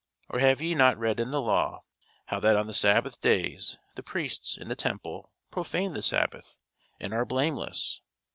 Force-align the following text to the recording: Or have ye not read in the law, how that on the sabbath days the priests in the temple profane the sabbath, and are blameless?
Or 0.29 0.39
have 0.39 0.61
ye 0.63 0.73
not 0.73 0.97
read 0.97 1.19
in 1.19 1.29
the 1.29 1.39
law, 1.39 1.83
how 2.25 2.39
that 2.39 2.55
on 2.55 2.65
the 2.65 2.73
sabbath 2.73 3.21
days 3.21 3.77
the 3.93 4.01
priests 4.01 4.57
in 4.57 4.67
the 4.67 4.75
temple 4.75 5.31
profane 5.51 5.93
the 5.93 6.01
sabbath, 6.01 6.57
and 6.99 7.13
are 7.13 7.23
blameless? 7.23 8.01